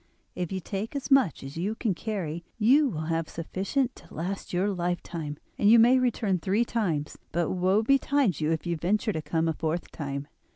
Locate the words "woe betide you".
7.51-8.51